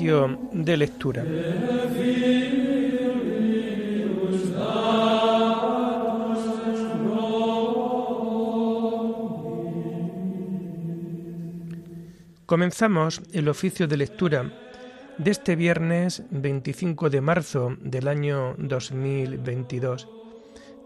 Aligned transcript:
de 0.00 0.76
lectura. 0.78 1.22
Comenzamos 12.46 13.20
el 13.32 13.48
oficio 13.50 13.86
de 13.86 13.96
lectura 13.98 14.50
de 15.18 15.30
este 15.30 15.54
viernes 15.54 16.22
25 16.30 17.10
de 17.10 17.20
marzo 17.20 17.76
del 17.82 18.08
año 18.08 18.54
2022, 18.56 20.08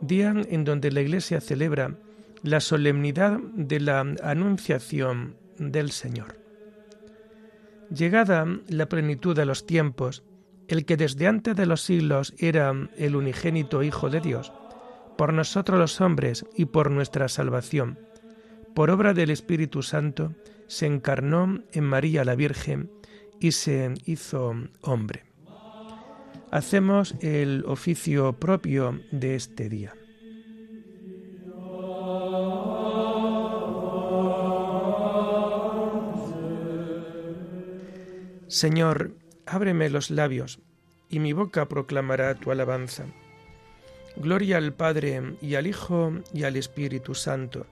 día 0.01 0.35
en 0.49 0.65
donde 0.65 0.91
la 0.91 1.03
Iglesia 1.03 1.41
celebra 1.41 1.95
la 2.43 2.61
solemnidad 2.61 3.39
de 3.54 3.79
la 3.79 4.01
Anunciación 4.01 5.37
del 5.59 5.93
Señor. 5.93 6.43
Llegada 7.91 8.47
la 8.69 8.89
plenitud 8.89 9.37
de 9.37 9.45
los 9.45 9.67
tiempos, 9.67 10.25
el 10.69 10.85
que 10.85 10.97
desde 10.97 11.27
antes 11.27 11.55
de 11.57 11.67
los 11.67 11.83
siglos 11.83 12.35
era 12.39 12.73
el 12.97 13.17
unigénito 13.17 13.83
Hijo 13.83 14.11
de 14.11 14.21
Dios, 14.21 14.53
por 15.17 15.33
nosotros 15.33 15.79
los 15.79 16.01
hombres 16.01 16.45
y 16.57 16.67
por 16.67 16.91
nuestra 16.91 17.29
salvación, 17.29 17.99
por 18.75 18.91
obra 18.91 19.15
del 19.15 19.31
Espíritu 19.31 19.83
Santo, 19.83 20.35
se 20.67 20.87
encarnó 20.87 21.61
en 21.73 21.85
María 21.85 22.25
la 22.25 22.35
Virgen 22.35 22.91
y 23.39 23.53
se 23.53 23.95
hizo 24.05 24.55
hombre. 24.81 25.25
Hacemos 26.51 27.15
el 27.21 27.65
oficio 27.67 28.35
propio 28.35 29.01
de 29.11 29.35
este 29.35 29.69
día. 29.69 29.95
Señor, 38.55 39.11
ábreme 39.47 39.91
los 39.91 40.13
labios, 40.13 40.61
y 41.09 41.19
mi 41.19 41.33
boca 41.33 41.67
proclamará 41.67 42.37
tu 42.37 42.53
alabanza. 42.53 43.05
Gloria 44.15 44.59
al 44.59 44.73
Padre, 44.73 45.35
y 45.41 45.57
al 45.57 45.67
Hijo, 45.67 46.13
y 46.33 46.45
al 46.45 46.55
Espíritu 46.55 47.17
Santo, 47.17 47.67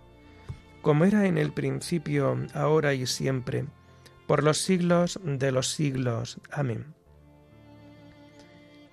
como 0.81 1.05
era 1.05 1.27
en 1.27 1.39
el 1.39 1.53
principio, 1.53 2.37
ahora 2.53 2.95
y 2.95 3.07
siempre, 3.07 3.67
por 4.27 4.43
los 4.43 4.59
siglos 4.59 5.21
de 5.23 5.53
los 5.53 5.69
siglos. 5.69 6.41
Amén. 6.51 6.93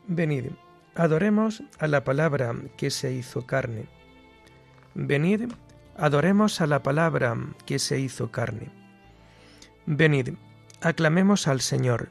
Venid, 0.07 0.51
adoremos 0.93 1.63
a 1.79 1.87
la 1.87 2.03
palabra 2.03 2.53
que 2.77 2.91
se 2.91 3.13
hizo 3.13 3.47
carne. 3.47 3.87
Venid, 4.93 5.53
adoremos 5.97 6.61
a 6.61 6.67
la 6.67 6.83
palabra 6.83 7.35
que 7.65 7.79
se 7.79 7.99
hizo 7.99 8.29
carne. 8.29 8.69
Venid, 9.87 10.35
aclamemos 10.81 11.47
al 11.47 11.61
Señor, 11.61 12.09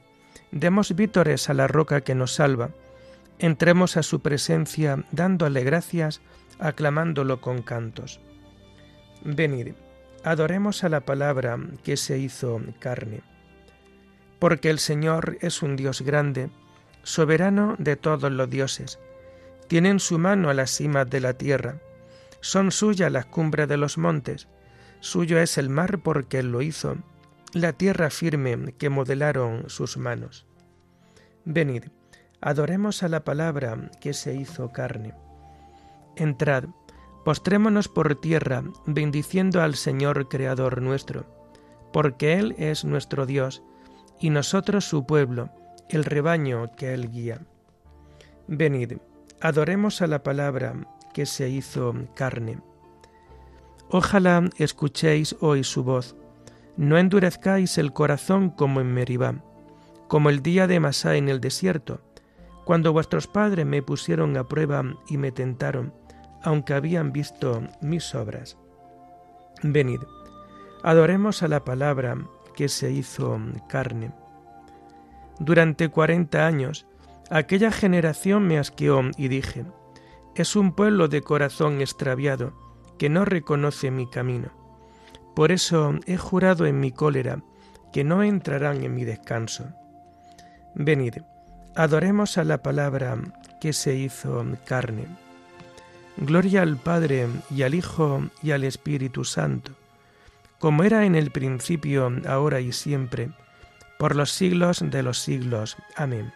demos 0.51 0.95
vítores 0.95 1.49
a 1.51 1.55
la 1.55 1.67
roca 1.67 2.01
que 2.03 2.15
nos 2.15 2.35
salva, 2.35 2.71
entremos 3.39 3.97
a 3.97 4.03
su 4.03 4.21
presencia 4.21 5.05
dándole 5.11 5.65
gracias, 5.65 6.21
aclamándolo 6.59 7.41
con 7.41 7.63
cantos. 7.63 8.21
Venid, 9.25 9.75
adoremos 10.25 10.85
a 10.85 10.89
la 10.89 11.01
palabra 11.01 11.59
que 11.83 11.97
se 11.97 12.19
hizo 12.19 12.61
carne. 12.79 13.23
Porque 14.39 14.71
el 14.71 14.79
Señor 14.79 15.39
es 15.41 15.63
un 15.63 15.77
Dios 15.77 16.03
grande, 16.03 16.51
soberano 17.03 17.75
de 17.79 17.97
todos 17.97 18.31
los 18.31 18.49
dioses. 18.49 18.99
Tiene 19.67 19.91
en 19.91 20.01
su 20.01 20.19
mano 20.19 20.51
a 20.51 20.55
las 20.55 20.71
cimas 20.71 21.11
de 21.11 21.21
la 21.21 21.35
tierra. 21.35 21.81
Son 22.41 22.71
suyas 22.71 23.11
las 23.11 23.27
cumbres 23.27 23.69
de 23.69 23.77
los 23.77 23.99
montes. 23.99 24.49
Suyo 25.01 25.39
es 25.39 25.59
el 25.59 25.69
mar 25.69 25.99
porque 25.99 26.39
Él 26.39 26.53
lo 26.53 26.63
hizo, 26.63 26.97
la 27.53 27.73
tierra 27.73 28.11
firme 28.11 28.75
que 28.79 28.91
modelaron 28.91 29.69
sus 29.69 29.97
manos. 29.97 30.47
Venid, 31.45 31.85
adoremos 32.41 33.03
a 33.03 33.09
la 33.09 33.25
palabra 33.25 33.91
que 34.01 34.13
se 34.13 34.35
hizo 34.35 34.71
carne. 34.71 35.15
Entrad, 36.17 36.65
Postrémonos 37.29 37.89
por 37.89 38.15
tierra, 38.15 38.65
bendiciendo 38.87 39.61
al 39.61 39.75
Señor 39.75 40.29
Creador 40.29 40.81
nuestro, 40.81 41.27
porque 41.93 42.39
Él 42.39 42.55
es 42.57 42.87
nuestro 42.87 43.27
Dios, 43.27 43.63
y 44.19 44.31
nosotros 44.31 44.87
su 44.87 45.05
pueblo, 45.05 45.51
el 45.91 46.07
rebaño 46.07 46.75
que 46.75 46.95
Él 46.95 47.11
guía. 47.11 47.43
Venid, 48.47 48.95
adoremos 49.43 50.01
a 50.01 50.07
la 50.07 50.23
palabra 50.23 50.75
que 51.13 51.27
se 51.27 51.51
hizo 51.51 51.95
carne. 52.15 52.61
Ojalá 53.91 54.49
escuchéis 54.57 55.37
hoy 55.41 55.65
su 55.65 55.85
voz, 55.85 56.17
no 56.79 56.97
endurezcáis 56.97 57.77
el 57.77 57.93
corazón 57.93 58.51
como 58.51 58.81
en 58.81 58.95
Meribá, 58.95 59.35
como 60.07 60.31
el 60.31 60.43
día 60.43 60.69
de 60.69 60.79
Masá 60.79 61.17
en 61.17 61.29
el 61.29 61.41
desierto, 61.41 62.01
cuando 62.65 62.93
vuestros 62.93 63.27
padres 63.27 63.67
me 63.67 63.83
pusieron 63.83 64.37
a 64.37 64.45
prueba 64.45 64.85
y 65.09 65.19
me 65.19 65.33
tentaron, 65.33 65.93
aunque 66.41 66.75
habían 66.75 67.13
visto 67.13 67.63
mis 67.81 68.15
obras. 68.15 68.57
Venid, 69.65 70.01
adoremos 70.85 71.43
a 71.43 71.49
la 71.49 71.65
palabra 71.65 72.17
que 72.55 72.69
se 72.69 72.93
hizo 72.93 73.41
carne. 73.69 74.13
Durante 75.41 75.89
cuarenta 75.89 76.47
años, 76.47 76.87
aquella 77.29 77.73
generación 77.73 78.47
me 78.47 78.57
asqueó 78.57 79.03
y 79.17 79.27
dije, 79.27 79.65
es 80.37 80.55
un 80.55 80.77
pueblo 80.77 81.09
de 81.09 81.23
corazón 81.23 81.81
extraviado 81.81 82.53
que 82.99 83.09
no 83.09 83.25
reconoce 83.25 83.91
mi 83.91 84.09
camino. 84.09 84.58
Por 85.39 85.53
eso 85.53 85.95
he 86.07 86.17
jurado 86.17 86.67
en 86.67 86.81
mi 86.81 86.91
cólera 86.91 87.41
que 87.93 88.03
no 88.03 88.25
entrarán 88.25 88.83
en 88.83 88.97
mi 88.97 89.05
descanso. 89.05 89.73
Venid, 90.75 91.19
adoremos 91.77 92.39
a 92.39 92.43
la 92.43 92.61
palabra 92.61 93.17
que 93.61 93.73
se 93.73 93.95
hizo 93.95 94.45
carne. 94.65 95.07
Gloria 96.17 96.63
al 96.63 96.77
Padre 96.77 97.29
y 97.55 97.63
al 97.63 97.77
Hijo 97.77 98.29
y 98.43 98.51
al 98.51 98.65
Espíritu 98.65 99.25
Santo, 99.25 99.71
como 100.59 100.83
era 100.83 101.05
en 101.05 101.15
el 101.15 101.31
principio, 101.31 102.11
ahora 102.27 102.61
y 102.61 102.73
siempre, 102.73 103.31
por 103.97 104.17
los 104.17 104.33
siglos 104.33 104.83
de 104.85 105.05
los 105.05 105.21
siglos. 105.21 105.77
Amén. 105.95 106.33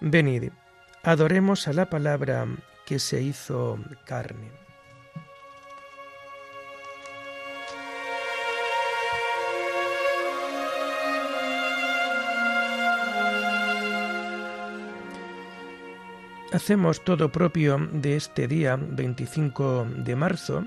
Venid, 0.00 0.52
adoremos 1.02 1.66
a 1.66 1.72
la 1.72 1.90
palabra 1.90 2.46
que 2.86 3.00
se 3.00 3.20
hizo 3.22 3.76
carne. 4.06 4.61
Hacemos 16.52 17.02
todo 17.02 17.32
propio 17.32 17.88
de 17.92 18.16
este 18.16 18.46
día 18.46 18.76
25 18.76 19.86
de 20.04 20.14
marzo, 20.14 20.62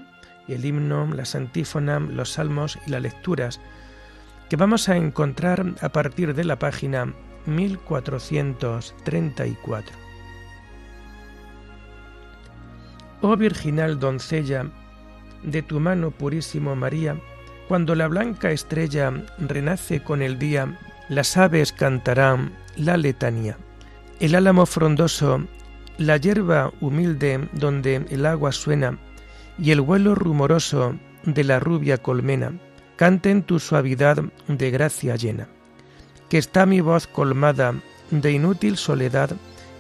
el 0.47 0.65
himno, 0.65 1.07
la 1.13 1.25
santífona, 1.25 1.99
los 1.99 2.31
salmos 2.31 2.79
y 2.87 2.89
las 2.89 3.03
lecturas, 3.03 3.61
que 4.49 4.55
vamos 4.55 4.89
a 4.89 4.97
encontrar 4.97 5.63
a 5.81 5.89
partir 5.89 6.33
de 6.33 6.43
la 6.43 6.57
página 6.57 7.13
1434. 7.45 9.95
Oh 13.21 13.37
virginal 13.37 13.99
doncella, 13.99 14.65
de 15.43 15.61
tu 15.61 15.79
mano 15.79 16.09
purísimo 16.09 16.75
María, 16.75 17.15
cuando 17.67 17.93
la 17.93 18.07
blanca 18.07 18.49
estrella 18.49 19.13
renace 19.37 20.01
con 20.01 20.23
el 20.23 20.39
día, 20.39 20.79
las 21.09 21.37
aves 21.37 21.71
cantarán 21.71 22.55
la 22.75 22.97
letanía. 22.97 23.59
El 24.19 24.33
álamo 24.33 24.65
frondoso 24.65 25.45
la 25.97 26.17
hierba 26.17 26.71
humilde 26.81 27.47
donde 27.53 28.05
el 28.09 28.25
agua 28.25 28.51
suena 28.51 28.97
y 29.57 29.71
el 29.71 29.81
vuelo 29.81 30.15
rumoroso 30.15 30.95
de 31.23 31.43
la 31.43 31.59
rubia 31.59 31.97
colmena 31.97 32.53
canten 32.95 33.43
tu 33.43 33.59
suavidad 33.59 34.23
de 34.47 34.71
gracia 34.71 35.15
llena. 35.15 35.47
Que 36.29 36.37
está 36.37 36.65
mi 36.65 36.81
voz 36.81 37.07
colmada 37.07 37.75
de 38.11 38.31
inútil 38.31 38.77
soledad 38.77 39.31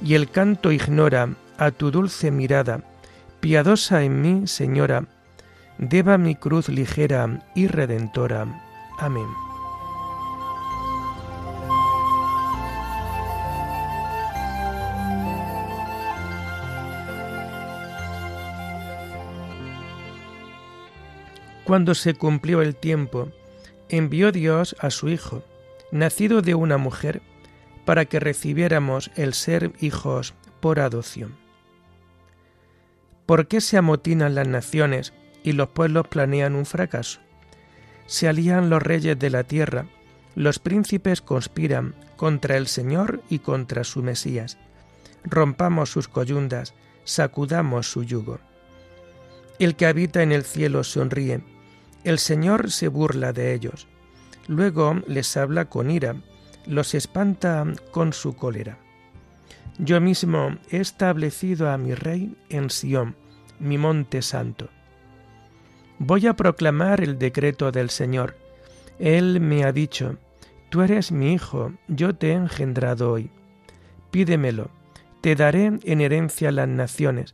y 0.03 0.13
el 0.13 0.29
canto 0.29 0.71
ignora 0.71 1.29
a 1.57 1.71
tu 1.71 1.91
dulce 1.91 2.31
mirada, 2.31 2.81
piadosa 3.39 4.03
en 4.03 4.21
mí, 4.21 4.47
Señora, 4.47 5.05
deba 5.77 6.17
mi 6.17 6.35
cruz 6.35 6.69
ligera 6.69 7.45
y 7.55 7.67
redentora. 7.67 8.61
Amén. 8.99 9.44
Cuando 21.65 21.95
se 21.95 22.13
cumplió 22.13 22.61
el 22.61 22.75
tiempo, 22.75 23.29
envió 23.89 24.31
Dios 24.31 24.75
a 24.79 24.91
su 24.91 25.09
Hijo, 25.09 25.43
nacido 25.91 26.43
de 26.43 26.53
una 26.53 26.77
mujer, 26.77 27.21
para 27.85 28.05
que 28.05 28.19
recibiéramos 28.19 29.11
el 29.15 29.33
ser 29.33 29.71
hijos 29.79 30.35
por 30.59 30.79
adopción. 30.79 31.35
¿Por 33.25 33.47
qué 33.47 33.61
se 33.61 33.77
amotinan 33.77 34.35
las 34.35 34.47
naciones 34.47 35.13
y 35.43 35.53
los 35.53 35.69
pueblos 35.69 36.07
planean 36.07 36.55
un 36.55 36.67
fracaso? 36.67 37.19
Se 38.05 38.27
alían 38.27 38.69
los 38.69 38.83
reyes 38.83 39.17
de 39.17 39.31
la 39.31 39.43
tierra, 39.43 39.87
los 40.35 40.59
príncipes 40.59 41.21
conspiran 41.21 41.95
contra 42.15 42.57
el 42.57 42.67
Señor 42.67 43.23
y 43.27 43.39
contra 43.39 43.83
su 43.83 44.03
Mesías. 44.03 44.59
Rompamos 45.23 45.89
sus 45.89 46.07
coyundas, 46.07 46.75
sacudamos 47.03 47.89
su 47.89 48.03
yugo. 48.03 48.39
El 49.57 49.75
que 49.75 49.87
habita 49.87 50.21
en 50.21 50.31
el 50.31 50.43
cielo 50.43 50.83
sonríe, 50.83 51.41
el 52.05 52.19
Señor 52.19 52.71
se 52.71 52.87
burla 52.87 53.33
de 53.33 53.53
ellos. 53.53 53.87
Luego 54.47 55.01
les 55.07 55.35
habla 55.35 55.65
con 55.65 55.89
ira, 55.89 56.15
los 56.67 56.93
espanta 56.93 57.65
con 57.91 58.13
su 58.13 58.35
cólera. 58.35 58.77
Yo 59.79 59.99
mismo 59.99 60.55
he 60.69 60.77
establecido 60.77 61.69
a 61.69 61.77
mi 61.77 61.95
rey 61.95 62.37
en 62.49 62.69
Sión, 62.69 63.15
mi 63.59 63.77
monte 63.79 64.21
santo. 64.21 64.69
Voy 65.97 66.27
a 66.27 66.35
proclamar 66.35 67.01
el 67.01 67.17
decreto 67.17 67.71
del 67.71 67.89
Señor. 67.89 68.37
Él 68.99 69.41
me 69.41 69.63
ha 69.63 69.71
dicho, 69.71 70.17
Tú 70.69 70.81
eres 70.81 71.11
mi 71.11 71.33
hijo, 71.33 71.73
yo 71.87 72.15
te 72.15 72.29
he 72.29 72.33
engendrado 72.33 73.11
hoy. 73.11 73.31
Pídemelo, 74.11 74.69
te 75.21 75.35
daré 75.35 75.71
en 75.81 76.01
herencia 76.01 76.51
las 76.51 76.67
naciones, 76.67 77.33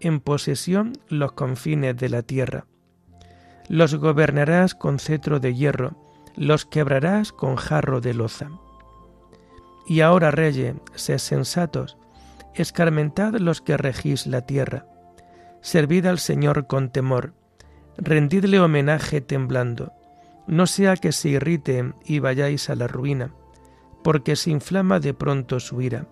en 0.00 0.20
posesión 0.20 0.94
los 1.08 1.32
confines 1.32 1.96
de 1.96 2.08
la 2.08 2.22
tierra. 2.22 2.66
Los 3.68 3.94
gobernarás 3.96 4.74
con 4.74 4.98
cetro 4.98 5.40
de 5.40 5.54
hierro, 5.54 5.96
los 6.36 6.66
quebrarás 6.66 7.32
con 7.32 7.56
jarro 7.56 8.00
de 8.00 8.14
loza. 8.14 8.50
Y 9.86 10.00
ahora, 10.00 10.30
reyes, 10.30 10.74
sed 10.94 11.18
sensatos, 11.18 11.96
escarmentad 12.54 13.34
los 13.34 13.60
que 13.60 13.76
regís 13.76 14.26
la 14.26 14.42
tierra, 14.42 14.86
servid 15.60 16.06
al 16.06 16.18
Señor 16.18 16.66
con 16.66 16.90
temor, 16.90 17.34
rendidle 17.96 18.60
homenaje 18.60 19.20
temblando, 19.20 19.92
no 20.46 20.66
sea 20.66 20.96
que 20.96 21.12
se 21.12 21.30
irrite 21.30 21.92
y 22.04 22.20
vayáis 22.20 22.70
a 22.70 22.76
la 22.76 22.86
ruina, 22.86 23.32
porque 24.04 24.36
se 24.36 24.50
inflama 24.50 25.00
de 25.00 25.14
pronto 25.14 25.58
su 25.58 25.80
ira. 25.82 26.06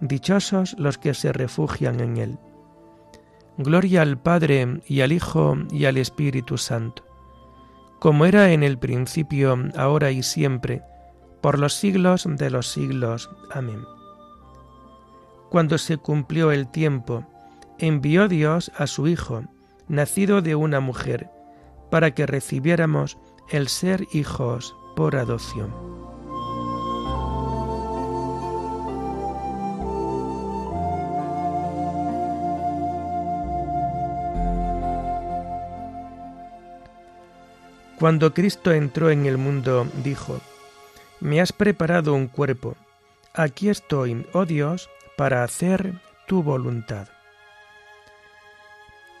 Dichosos 0.00 0.76
los 0.78 0.98
que 0.98 1.14
se 1.14 1.32
refugian 1.32 2.00
en 2.00 2.18
él. 2.18 2.38
Gloria 3.58 4.02
al 4.02 4.18
Padre 4.18 4.80
y 4.86 5.00
al 5.00 5.12
Hijo 5.12 5.56
y 5.70 5.86
al 5.86 5.96
Espíritu 5.96 6.58
Santo, 6.58 7.04
como 7.98 8.26
era 8.26 8.52
en 8.52 8.62
el 8.62 8.78
principio, 8.78 9.58
ahora 9.76 10.10
y 10.10 10.22
siempre, 10.22 10.82
por 11.40 11.58
los 11.58 11.74
siglos 11.74 12.26
de 12.28 12.50
los 12.50 12.68
siglos. 12.68 13.30
Amén. 13.50 13.82
Cuando 15.48 15.78
se 15.78 15.96
cumplió 15.96 16.52
el 16.52 16.68
tiempo, 16.68 17.26
envió 17.78 18.28
Dios 18.28 18.70
a 18.76 18.86
su 18.86 19.08
Hijo, 19.08 19.44
nacido 19.88 20.42
de 20.42 20.54
una 20.54 20.80
mujer, 20.80 21.30
para 21.90 22.10
que 22.10 22.26
recibiéramos 22.26 23.16
el 23.50 23.68
ser 23.68 24.06
hijos 24.12 24.76
por 24.96 25.16
adopción. 25.16 25.72
Cuando 37.98 38.34
Cristo 38.34 38.72
entró 38.72 39.10
en 39.10 39.24
el 39.24 39.38
mundo, 39.38 39.86
dijo, 40.04 40.40
Me 41.20 41.40
has 41.40 41.52
preparado 41.52 42.12
un 42.12 42.26
cuerpo, 42.26 42.76
aquí 43.32 43.70
estoy, 43.70 44.26
oh 44.34 44.44
Dios, 44.44 44.90
para 45.16 45.42
hacer 45.42 45.94
tu 46.26 46.42
voluntad. 46.42 47.08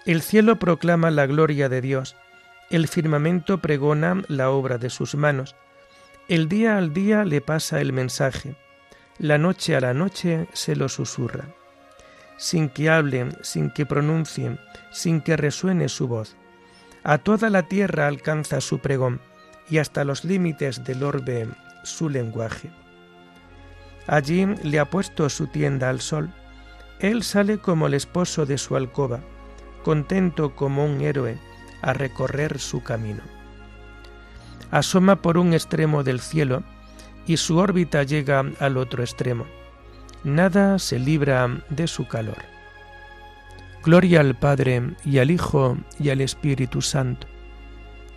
El 0.04 0.20
cielo 0.20 0.56
proclama 0.58 1.10
la 1.10 1.26
gloria 1.26 1.70
de 1.70 1.80
Dios, 1.80 2.16
el 2.68 2.86
firmamento 2.86 3.58
pregona 3.58 4.22
la 4.28 4.50
obra 4.50 4.76
de 4.76 4.90
sus 4.90 5.14
manos. 5.14 5.54
El 6.28 6.48
día 6.48 6.76
al 6.76 6.92
día 6.92 7.24
le 7.24 7.40
pasa 7.40 7.80
el 7.80 7.92
mensaje. 7.92 8.56
La 9.18 9.38
noche 9.38 9.74
a 9.74 9.80
la 9.80 9.94
noche 9.94 10.48
se 10.52 10.76
lo 10.76 10.88
susurra. 10.88 11.46
Sin 12.36 12.68
que 12.68 12.90
hablen, 12.90 13.36
sin 13.42 13.70
que 13.70 13.86
pronuncien, 13.86 14.60
sin 14.90 15.20
que 15.22 15.36
resuene 15.36 15.88
su 15.88 16.08
voz. 16.08 16.36
A 17.08 17.18
toda 17.18 17.50
la 17.50 17.62
tierra 17.62 18.08
alcanza 18.08 18.60
su 18.60 18.80
pregón 18.80 19.20
y 19.70 19.78
hasta 19.78 20.02
los 20.02 20.24
límites 20.24 20.82
del 20.82 21.04
orbe 21.04 21.46
su 21.84 22.08
lenguaje. 22.08 22.68
Allí 24.08 24.44
le 24.64 24.80
ha 24.80 24.90
puesto 24.90 25.28
su 25.30 25.46
tienda 25.46 25.88
al 25.88 26.00
sol. 26.00 26.32
Él 26.98 27.22
sale 27.22 27.58
como 27.58 27.86
el 27.86 27.94
esposo 27.94 28.44
de 28.44 28.58
su 28.58 28.74
alcoba, 28.74 29.20
contento 29.84 30.56
como 30.56 30.84
un 30.84 31.00
héroe, 31.00 31.38
a 31.80 31.92
recorrer 31.92 32.58
su 32.58 32.82
camino. 32.82 33.22
Asoma 34.72 35.22
por 35.22 35.38
un 35.38 35.54
extremo 35.54 36.02
del 36.02 36.18
cielo 36.18 36.64
y 37.24 37.36
su 37.36 37.58
órbita 37.58 38.02
llega 38.02 38.44
al 38.58 38.76
otro 38.76 39.04
extremo. 39.04 39.46
Nada 40.24 40.80
se 40.80 40.98
libra 40.98 41.62
de 41.70 41.86
su 41.86 42.08
calor. 42.08 42.55
Gloria 43.86 44.18
al 44.18 44.34
Padre 44.34 44.82
y 45.04 45.18
al 45.18 45.30
Hijo 45.30 45.78
y 46.00 46.10
al 46.10 46.20
Espíritu 46.20 46.82
Santo, 46.82 47.28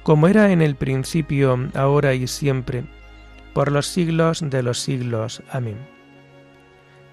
como 0.01 0.27
era 0.27 0.51
en 0.51 0.63
el 0.63 0.75
principio, 0.75 1.69
ahora 1.75 2.15
y 2.15 2.25
siempre, 2.25 2.85
por 3.53 3.71
los 3.71 3.85
siglos 3.85 4.41
de 4.43 4.63
los 4.63 4.79
siglos. 4.79 5.43
Amén. 5.51 5.77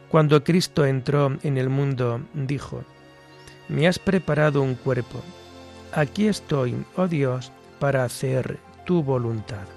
Cuando 0.09 0.43
Cristo 0.43 0.87
entró 0.87 1.37
en 1.43 1.59
el 1.59 1.69
mundo, 1.69 2.23
dijo, 2.33 2.83
Me 3.69 3.87
has 3.87 3.99
preparado 3.99 4.63
un 4.63 4.75
cuerpo 4.75 5.23
Aquí 5.93 6.27
estoy, 6.27 6.75
oh 6.97 7.09
Dios, 7.09 7.53
para 7.79 8.05
hacer 8.05 8.59
tu 8.87 9.03
voluntad. 9.03 9.76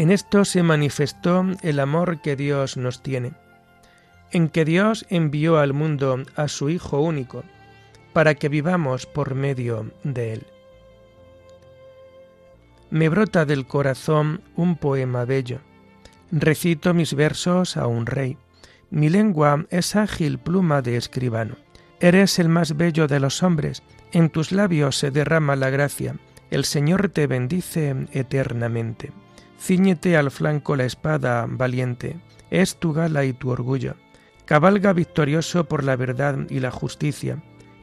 En 0.00 0.10
esto 0.10 0.44
se 0.44 0.62
manifestó 0.62 1.44
el 1.62 1.78
amor 1.78 2.20
que 2.22 2.34
Dios 2.34 2.76
nos 2.76 3.02
tiene, 3.02 3.32
en 4.32 4.48
que 4.48 4.64
Dios 4.64 5.04
envió 5.10 5.58
al 5.58 5.72
mundo 5.72 6.22
a 6.36 6.48
su 6.48 6.70
Hijo 6.70 7.00
único, 7.00 7.44
para 8.12 8.34
que 8.34 8.48
vivamos 8.48 9.06
por 9.06 9.34
medio 9.34 9.92
de 10.02 10.32
Él 10.32 10.46
me 12.90 13.08
brota 13.08 13.44
del 13.44 13.66
corazón 13.66 14.42
un 14.56 14.76
poema 14.76 15.24
bello. 15.24 15.60
Recito 16.32 16.92
mis 16.92 17.14
versos 17.14 17.76
a 17.76 17.86
un 17.86 18.06
rey. 18.06 18.36
Mi 18.90 19.08
lengua 19.08 19.66
es 19.70 19.96
ágil 19.96 20.38
pluma 20.38 20.82
de 20.82 20.96
escribano. 20.96 21.56
Eres 22.00 22.38
el 22.38 22.48
más 22.48 22.76
bello 22.76 23.06
de 23.06 23.20
los 23.20 23.42
hombres, 23.42 23.82
en 24.12 24.30
tus 24.30 24.52
labios 24.52 24.96
se 24.96 25.10
derrama 25.10 25.54
la 25.54 25.70
gracia, 25.70 26.16
el 26.50 26.64
Señor 26.64 27.10
te 27.10 27.26
bendice 27.26 27.94
eternamente. 28.12 29.12
Cíñete 29.60 30.16
al 30.16 30.30
flanco 30.30 30.74
la 30.74 30.84
espada, 30.84 31.46
valiente, 31.46 32.16
es 32.50 32.76
tu 32.76 32.94
gala 32.94 33.26
y 33.26 33.34
tu 33.34 33.50
orgullo. 33.50 33.94
Cabalga 34.46 34.94
victorioso 34.94 35.64
por 35.64 35.84
la 35.84 35.96
verdad 35.96 36.38
y 36.48 36.60
la 36.60 36.70
justicia. 36.70 37.42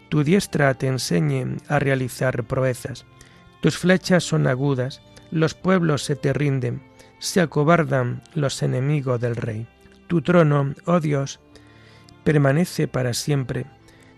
Tu 0.09 0.23
diestra 0.23 0.73
te 0.73 0.87
enseñe 0.87 1.57
a 1.67 1.77
realizar 1.77 2.45
proezas. 2.45 3.05
Tus 3.61 3.77
flechas 3.77 4.23
son 4.23 4.47
agudas, 4.47 5.01
los 5.29 5.53
pueblos 5.53 6.03
se 6.03 6.15
te 6.15 6.33
rinden, 6.33 6.81
se 7.19 7.41
acobardan 7.41 8.23
los 8.33 8.63
enemigos 8.63 9.21
del 9.21 9.35
rey. 9.35 9.67
Tu 10.07 10.23
trono, 10.23 10.73
oh 10.85 10.99
Dios, 10.99 11.39
permanece 12.23 12.87
para 12.87 13.13
siempre. 13.13 13.67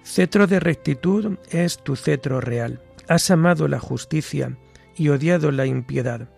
Cetro 0.04 0.48
de 0.48 0.62
rectitud 0.62 1.38
es 1.52 1.84
tu 1.84 1.98
cetro 1.98 2.40
real. 2.40 2.82
Has 3.10 3.30
amado 3.32 3.68
la 3.68 3.80
justicia 3.80 4.58
y 4.96 5.10
odiado 5.10 5.52
la 5.52 5.66
impiedad. 5.66 6.30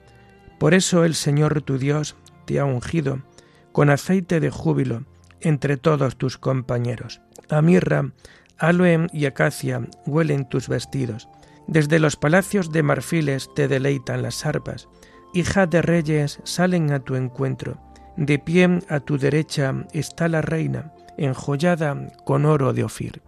Por 0.62 0.76
eso 0.76 1.06
el 1.06 1.16
Señor 1.16 1.64
tu 1.64 1.80
Dios 1.80 2.16
te 2.46 2.60
ha 2.60 2.66
ungido 2.66 3.24
con 3.72 3.90
aceite 3.90 4.40
de 4.40 4.52
júbilo 4.52 5.06
entre 5.40 5.76
todos 5.76 6.18
tus 6.18 6.38
compañeros. 6.38 7.20
A 7.50 7.64
mirra, 7.64 8.12
aloe 8.60 9.08
y 9.12 9.26
acacia 9.26 9.82
huelen 10.06 10.48
tus 10.48 10.70
vestidos. 10.70 11.28
Desde 11.66 11.98
los 11.98 12.16
palacios 12.16 12.72
de 12.72 12.84
marfiles 12.84 13.50
te 13.56 13.68
deleitan 13.68 14.22
las 14.22 14.46
arpas. 14.46 14.88
Hija 15.34 15.66
de 15.66 15.82
reyes 15.82 16.40
salen 16.44 16.92
a 16.92 17.00
tu 17.00 17.16
encuentro. 17.16 17.82
De 18.16 18.38
pie 18.38 18.82
a 18.88 19.00
tu 19.00 19.18
derecha 19.18 19.88
está 19.94 20.28
la 20.28 20.44
reina, 20.44 20.94
enjollada 21.18 21.98
con 22.24 22.46
oro 22.46 22.72
de 22.74 22.84
Ofir. 22.84 23.24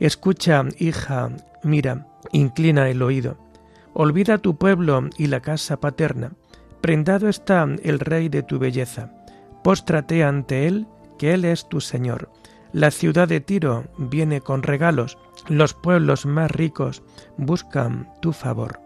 Escucha, 0.00 0.64
hija, 0.80 1.30
mira, 1.62 2.08
inclina 2.32 2.88
el 2.88 3.02
oído. 3.02 3.38
Olvida 3.92 4.38
tu 4.38 4.56
pueblo 4.56 5.08
y 5.16 5.28
la 5.28 5.38
casa 5.38 5.78
paterna. 5.78 6.32
Prendado 6.86 7.28
está 7.28 7.66
el 7.82 7.98
rey 7.98 8.28
de 8.28 8.44
tu 8.44 8.60
belleza. 8.60 9.10
Póstrate 9.64 10.22
ante 10.22 10.68
él, 10.68 10.86
que 11.18 11.34
él 11.34 11.44
es 11.44 11.68
tu 11.68 11.80
señor. 11.80 12.30
La 12.72 12.92
ciudad 12.92 13.26
de 13.26 13.40
Tiro 13.40 13.86
viene 13.98 14.40
con 14.40 14.62
regalos, 14.62 15.18
los 15.48 15.74
pueblos 15.74 16.26
más 16.26 16.48
ricos 16.48 17.02
buscan 17.38 18.08
tu 18.22 18.32
favor. 18.32 18.78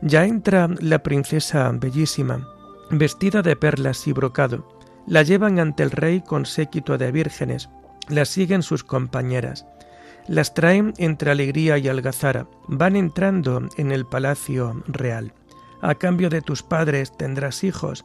Ya 0.00 0.26
entra 0.26 0.68
la 0.78 1.02
princesa 1.02 1.68
bellísima, 1.74 2.46
vestida 2.92 3.42
de 3.42 3.56
perlas 3.56 4.06
y 4.06 4.12
brocado. 4.12 4.68
La 5.08 5.24
llevan 5.24 5.58
ante 5.58 5.82
el 5.82 5.90
rey 5.90 6.20
con 6.20 6.46
séquito 6.46 6.98
de 6.98 7.10
vírgenes, 7.10 7.68
la 8.08 8.26
siguen 8.26 8.62
sus 8.62 8.84
compañeras. 8.84 9.66
Las 10.28 10.54
traen 10.54 10.94
entre 10.98 11.32
alegría 11.32 11.78
y 11.78 11.88
algazara, 11.88 12.46
van 12.68 12.94
entrando 12.94 13.68
en 13.76 13.90
el 13.90 14.06
palacio 14.06 14.84
real. 14.86 15.32
A 15.82 15.94
cambio 15.94 16.28
de 16.28 16.42
tus 16.42 16.62
padres 16.62 17.16
tendrás 17.16 17.64
hijos, 17.64 18.04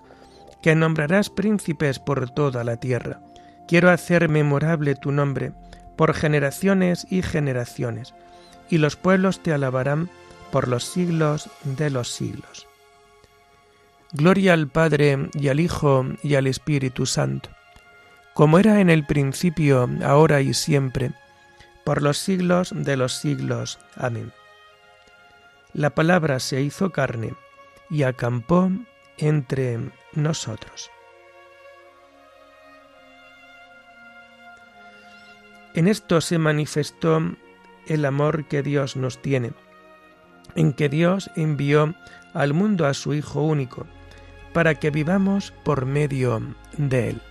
que 0.62 0.75
nombrarás 0.75 1.29
príncipes 1.29 2.00
por 2.00 2.29
toda 2.29 2.63
la 2.63 2.77
tierra. 2.77 3.20
Quiero 3.67 3.91
hacer 3.91 4.29
memorable 4.29 4.96
tu 4.96 5.12
nombre 5.12 5.53
por 5.96 6.13
generaciones 6.13 7.05
y 7.10 7.22
generaciones, 7.22 8.13
y 8.70 8.77
los 8.77 8.96
pueblos 8.96 9.41
te 9.41 9.53
alabarán 9.53 10.10
por 10.51 10.67
los 10.67 10.86
siglos 10.86 11.50
de 11.63 11.89
los 11.89 12.10
siglos. 12.12 12.67
Gloria 14.12 14.53
al 14.53 14.67
Padre 14.67 15.29
y 15.34 15.50
al 15.50 15.60
Hijo 15.60 16.05
y 16.24 16.36
al 16.36 16.48
Espíritu 16.48 17.05
Santo, 17.05 17.50
como 18.34 18.60
era 18.60 18.79
en 18.79 18.89
el 18.89 19.05
principio, 19.05 19.89
ahora 20.03 20.41
y 20.41 20.53
siempre, 20.53 21.12
por 21.84 22.01
los 22.01 22.17
siglos 22.17 22.74
de 22.74 22.98
los 22.98 23.13
siglos. 23.13 23.79
Amén. 23.96 24.32
La 25.74 25.89
palabra 25.91 26.39
se 26.39 26.62
hizo 26.62 26.91
carne 26.91 27.34
y 27.95 28.03
acampó 28.03 28.69
entre 29.17 29.79
nosotros. 30.11 30.91
En 35.73 35.87
esto 35.87 36.19
se 36.19 36.37
manifestó 36.37 37.21
el 37.87 38.03
amor 38.03 38.49
que 38.49 38.63
Dios 38.63 38.97
nos 38.97 39.21
tiene, 39.21 39.53
en 40.55 40.73
que 40.73 40.89
Dios 40.89 41.31
envió 41.37 41.95
al 42.33 42.53
mundo 42.53 42.85
a 42.85 42.93
su 42.93 43.13
Hijo 43.13 43.41
único, 43.41 43.87
para 44.51 44.75
que 44.75 44.89
vivamos 44.89 45.53
por 45.63 45.85
medio 45.85 46.41
de 46.77 47.11
Él. 47.11 47.21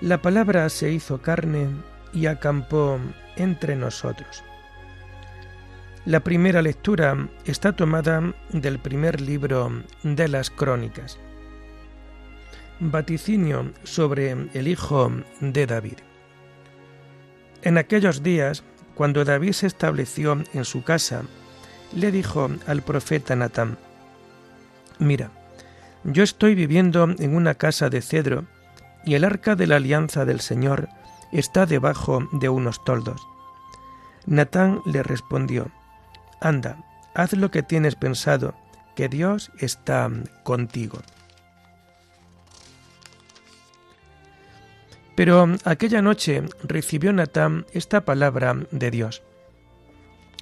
La 0.00 0.20
palabra 0.20 0.68
se 0.68 0.92
hizo 0.92 1.22
carne 1.22 1.68
y 2.12 2.26
acampó 2.26 2.98
entre 3.36 3.76
nosotros. 3.76 4.44
La 6.04 6.20
primera 6.20 6.60
lectura 6.60 7.28
está 7.46 7.74
tomada 7.74 8.34
del 8.50 8.78
primer 8.78 9.20
libro 9.20 9.82
de 10.02 10.28
las 10.28 10.50
Crónicas. 10.50 11.18
Vaticinio 12.78 13.72
sobre 13.84 14.32
el 14.52 14.68
hijo 14.68 15.10
de 15.40 15.66
David. 15.66 15.96
En 17.62 17.78
aquellos 17.78 18.22
días, 18.22 18.64
cuando 18.94 19.24
David 19.24 19.52
se 19.52 19.66
estableció 19.66 20.44
en 20.52 20.64
su 20.66 20.84
casa, 20.84 21.22
le 21.94 22.12
dijo 22.12 22.50
al 22.66 22.82
profeta 22.82 23.34
Natán, 23.34 23.78
Mira, 24.98 25.30
yo 26.04 26.22
estoy 26.22 26.54
viviendo 26.54 27.08
en 27.18 27.34
una 27.34 27.54
casa 27.54 27.88
de 27.88 28.02
cedro, 28.02 28.44
y 29.06 29.14
el 29.14 29.24
arca 29.24 29.54
de 29.54 29.66
la 29.66 29.76
alianza 29.76 30.26
del 30.26 30.40
Señor 30.40 30.88
está 31.32 31.64
debajo 31.64 32.28
de 32.32 32.48
unos 32.48 32.84
toldos. 32.84 33.26
Natán 34.26 34.82
le 34.84 35.02
respondió, 35.02 35.70
Anda, 36.40 36.84
haz 37.14 37.32
lo 37.32 37.50
que 37.50 37.62
tienes 37.62 37.94
pensado, 37.94 38.54
que 38.96 39.08
Dios 39.08 39.52
está 39.58 40.10
contigo. 40.42 40.98
Pero 45.14 45.48
aquella 45.64 46.02
noche 46.02 46.42
recibió 46.62 47.12
Natán 47.12 47.64
esta 47.72 48.04
palabra 48.04 48.54
de 48.70 48.90
Dios. 48.90 49.22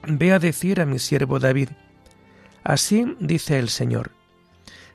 Ve 0.06 0.32
a 0.32 0.38
decir 0.38 0.80
a 0.80 0.86
mi 0.86 0.98
siervo 0.98 1.38
David, 1.38 1.68
así 2.64 3.16
dice 3.20 3.58
el 3.58 3.68
Señor, 3.68 4.10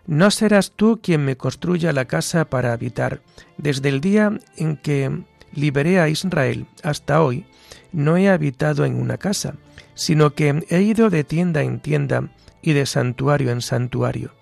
no 0.08 0.32
serás 0.32 0.72
tú 0.72 1.00
quien 1.01 1.25
me 1.25 1.38
construya 1.38 1.94
la 1.94 2.06
casa 2.06 2.46
para 2.46 2.74
habitar. 2.74 3.22
Desde 3.58 3.89
el 3.89 4.01
día 4.01 4.39
en 4.58 4.77
que 4.77 5.24
liberé 5.53 6.00
a 6.00 6.10
Israel 6.10 6.68
hasta 6.84 7.22
hoy, 7.22 7.46
no 7.91 8.18
he 8.18 8.29
habitado 8.29 8.86
en 8.86 8.96
una 8.96 9.18
casa, 9.18 9.56
sino 9.96 10.34
que 10.34 10.63
he 10.70 10.82
ido 10.82 11.10
de 11.10 11.24
tienda 11.24 11.62
en 11.62 11.79
tienda 11.79 12.29
y 12.62 12.74
de 12.74 12.86
santuario 12.86 13.51
en 13.51 13.62
santuario. 13.62 14.34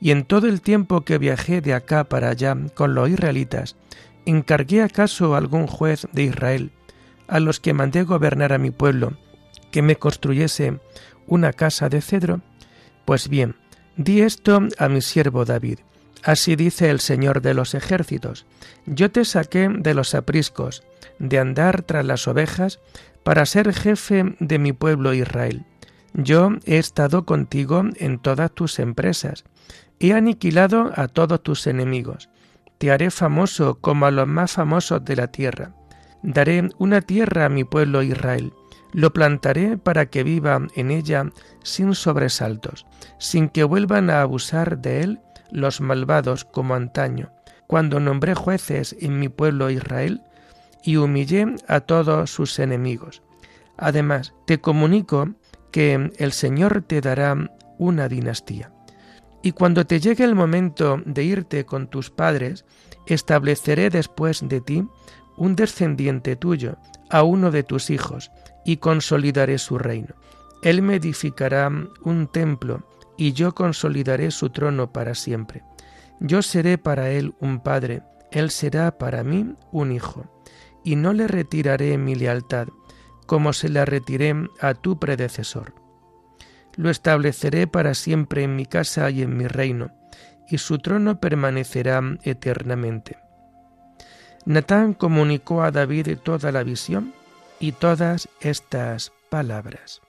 Y 0.00 0.12
en 0.12 0.24
todo 0.24 0.46
el 0.48 0.60
tiempo 0.60 1.02
que 1.02 1.18
viajé 1.18 1.60
de 1.60 1.74
acá 1.74 2.04
para 2.04 2.30
allá 2.30 2.56
con 2.74 2.94
los 2.94 3.10
israelitas, 3.10 3.76
¿encargué 4.24 4.82
acaso 4.82 5.34
algún 5.34 5.66
juez 5.66 6.06
de 6.12 6.24
Israel, 6.24 6.72
a 7.28 7.40
los 7.40 7.60
que 7.60 7.74
mandé 7.74 8.02
gobernar 8.02 8.52
a 8.52 8.58
mi 8.58 8.70
pueblo, 8.70 9.18
que 9.70 9.82
me 9.82 9.96
construyese 9.96 10.80
una 11.26 11.52
casa 11.52 11.88
de 11.88 12.00
cedro? 12.00 12.40
Pues 13.04 13.28
bien, 13.28 13.56
di 13.96 14.22
esto 14.22 14.60
a 14.78 14.88
mi 14.88 15.00
siervo 15.02 15.44
David. 15.44 15.80
Así 16.22 16.56
dice 16.56 16.90
el 16.90 17.00
Señor 17.00 17.40
de 17.40 17.54
los 17.54 17.74
ejércitos, 17.74 18.46
yo 18.86 19.10
te 19.10 19.24
saqué 19.24 19.68
de 19.68 19.94
los 19.94 20.14
apriscos, 20.14 20.82
de 21.18 21.38
andar 21.38 21.82
tras 21.82 22.04
las 22.04 22.28
ovejas, 22.28 22.80
para 23.22 23.46
ser 23.46 23.72
jefe 23.74 24.36
de 24.38 24.58
mi 24.58 24.72
pueblo 24.72 25.14
Israel. 25.14 25.64
Yo 26.14 26.50
he 26.64 26.78
estado 26.78 27.24
contigo 27.24 27.84
en 27.96 28.18
todas 28.18 28.50
tus 28.50 28.78
empresas, 28.78 29.44
he 29.98 30.12
aniquilado 30.12 30.92
a 30.96 31.08
todos 31.08 31.42
tus 31.42 31.66
enemigos, 31.66 32.28
te 32.78 32.90
haré 32.90 33.10
famoso 33.10 33.78
como 33.80 34.06
a 34.06 34.10
los 34.10 34.26
más 34.26 34.52
famosos 34.52 35.04
de 35.04 35.16
la 35.16 35.28
tierra. 35.28 35.74
Daré 36.22 36.68
una 36.78 37.02
tierra 37.02 37.44
a 37.44 37.50
mi 37.50 37.64
pueblo 37.64 38.02
Israel, 38.02 38.52
lo 38.92 39.12
plantaré 39.12 39.78
para 39.78 40.06
que 40.06 40.22
viva 40.22 40.60
en 40.74 40.90
ella 40.90 41.30
sin 41.62 41.94
sobresaltos, 41.94 42.86
sin 43.18 43.48
que 43.48 43.64
vuelvan 43.64 44.10
a 44.10 44.22
abusar 44.22 44.78
de 44.78 45.02
él 45.02 45.20
los 45.50 45.80
malvados 45.80 46.44
como 46.44 46.74
antaño, 46.74 47.32
cuando 47.66 48.00
nombré 48.00 48.34
jueces 48.34 48.96
en 49.00 49.18
mi 49.18 49.28
pueblo 49.28 49.70
Israel 49.70 50.22
y 50.82 50.96
humillé 50.96 51.46
a 51.68 51.80
todos 51.80 52.30
sus 52.30 52.58
enemigos. 52.58 53.22
Además, 53.76 54.34
te 54.46 54.60
comunico 54.60 55.30
que 55.70 56.10
el 56.18 56.32
Señor 56.32 56.82
te 56.86 57.00
dará 57.00 57.36
una 57.78 58.08
dinastía. 58.08 58.72
Y 59.42 59.52
cuando 59.52 59.86
te 59.86 60.00
llegue 60.00 60.24
el 60.24 60.34
momento 60.34 61.00
de 61.06 61.24
irte 61.24 61.64
con 61.64 61.88
tus 61.88 62.10
padres, 62.10 62.64
estableceré 63.06 63.88
después 63.88 64.46
de 64.46 64.60
ti 64.60 64.86
un 65.36 65.56
descendiente 65.56 66.36
tuyo, 66.36 66.76
a 67.08 67.22
uno 67.22 67.50
de 67.50 67.62
tus 67.62 67.90
hijos, 67.90 68.30
y 68.64 68.78
consolidaré 68.78 69.58
su 69.58 69.78
reino. 69.78 70.14
Él 70.62 70.82
me 70.82 70.96
edificará 70.96 71.70
un 72.02 72.26
templo, 72.28 72.86
y 73.16 73.32
yo 73.32 73.54
consolidaré 73.54 74.30
su 74.30 74.50
trono 74.50 74.92
para 74.92 75.14
siempre. 75.14 75.62
Yo 76.20 76.42
seré 76.42 76.78
para 76.78 77.10
él 77.10 77.34
un 77.40 77.60
padre, 77.60 78.02
él 78.30 78.50
será 78.50 78.96
para 78.98 79.24
mí 79.24 79.54
un 79.72 79.92
hijo 79.92 80.30
y 80.84 80.96
no 80.96 81.12
le 81.12 81.26
retiraré 81.28 81.96
mi 81.98 82.14
lealtad, 82.14 82.68
como 83.26 83.52
se 83.52 83.68
la 83.68 83.84
retiré 83.84 84.34
a 84.60 84.74
tu 84.74 84.98
predecesor. 84.98 85.74
Lo 86.76 86.90
estableceré 86.90 87.66
para 87.66 87.94
siempre 87.94 88.42
en 88.42 88.56
mi 88.56 88.66
casa 88.66 89.10
y 89.10 89.22
en 89.22 89.36
mi 89.36 89.46
reino, 89.46 89.92
y 90.48 90.58
su 90.58 90.78
trono 90.78 91.20
permanecerá 91.20 92.00
eternamente. 92.22 93.18
Natán 94.46 94.94
comunicó 94.94 95.62
a 95.62 95.70
David 95.70 96.18
toda 96.22 96.50
la 96.50 96.62
visión 96.62 97.12
y 97.60 97.72
todas 97.72 98.28
estas 98.40 99.12
palabras. 99.28 100.00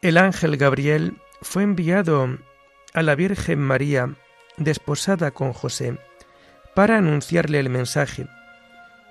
El 0.00 0.16
ángel 0.16 0.56
Gabriel 0.56 1.16
fue 1.42 1.64
enviado 1.64 2.38
a 2.94 3.02
la 3.02 3.16
Virgen 3.16 3.58
María, 3.58 4.14
desposada 4.56 5.32
con 5.32 5.52
José, 5.52 5.98
para 6.74 6.98
anunciarle 6.98 7.58
el 7.58 7.68
mensaje, 7.68 8.28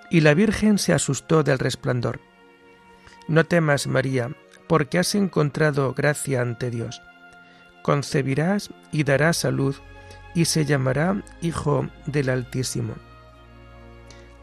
y 0.09 0.21
la 0.21 0.33
Virgen 0.33 0.77
se 0.77 0.93
asustó 0.93 1.43
del 1.43 1.59
resplandor. 1.59 2.21
No 3.27 3.43
temas, 3.43 3.87
María, 3.87 4.31
porque 4.67 4.99
has 4.99 5.15
encontrado 5.15 5.93
gracia 5.93 6.41
ante 6.41 6.69
Dios. 6.69 7.01
Concebirás 7.81 8.69
y 8.91 9.03
darás 9.03 9.45
a 9.45 9.51
luz, 9.51 9.81
y 10.35 10.45
se 10.45 10.65
llamará 10.65 11.23
Hijo 11.41 11.87
del 12.05 12.29
Altísimo. 12.29 12.93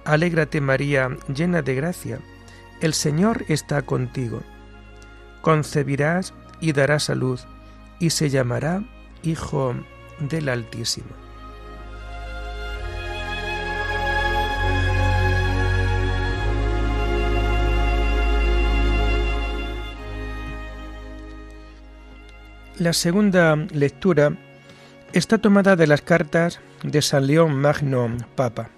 Alégrate, 0.05 0.61
María, 0.61 1.17
llena 1.33 1.63
de 1.63 1.75
gracia, 1.75 2.19
el 2.81 2.95
Señor 2.95 3.45
está 3.49 3.83
contigo 3.83 4.43
concebirás 5.45 6.33
y 6.59 6.73
darás 6.73 7.11
a 7.11 7.15
luz, 7.15 7.47
y 8.01 8.11
se 8.11 8.31
llamará 8.31 8.83
Hijo 9.23 9.75
del 10.19 10.49
Altísimo. 10.49 11.24
La 22.79 22.93
segunda 22.93 23.55
lectura 23.55 24.33
Está 25.13 25.39
tomada 25.39 25.77
de 25.77 25.87
las 25.87 26.03
cartas 26.03 26.59
de 26.83 27.01
San 27.01 27.29
León 27.29 27.55
Magno 27.55 28.09
Papa. 28.35 28.71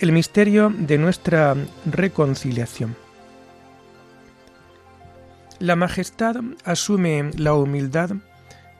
El 0.00 0.12
misterio 0.12 0.70
de 0.70 0.98
nuestra 0.98 1.56
reconciliación. 1.86 2.94
La 5.60 5.76
majestad 5.76 6.36
asume 6.66 7.30
la 7.38 7.54
humildad, 7.54 8.10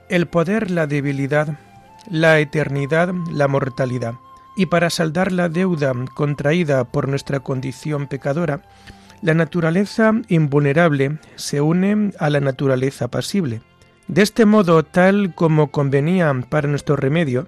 el 0.07 0.27
poder 0.27 0.69
la 0.69 0.85
debilidad, 0.85 1.57
la 2.11 2.37
eternidad 2.37 3.11
la 3.31 3.47
mortalidad, 3.47 4.13
y 4.55 4.67
para 4.67 4.91
saldar 4.91 5.31
la 5.31 5.49
deuda 5.49 5.93
contraída 6.13 6.83
por 6.83 7.07
nuestra 7.07 7.39
condición 7.39 8.05
pecadora, 8.05 8.61
la 9.23 9.33
naturaleza 9.33 10.13
invulnerable 10.27 11.17
se 11.35 11.61
une 11.61 12.11
a 12.19 12.29
la 12.29 12.39
naturaleza 12.39 13.07
pasible 13.07 13.61
de 14.07 14.21
este 14.21 14.45
modo, 14.45 14.83
tal 14.83 15.33
como 15.33 15.71
convenía 15.71 16.33
para 16.49 16.67
nuestro 16.67 16.95
remedio, 16.95 17.47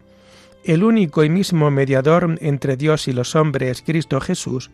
el 0.63 0.83
único 0.83 1.23
y 1.23 1.29
mismo 1.29 1.69
mediador 1.69 2.37
entre 2.41 2.77
Dios 2.77 3.07
y 3.07 3.13
los 3.13 3.35
hombres, 3.35 3.83
Cristo 3.85 4.19
Jesús, 4.21 4.71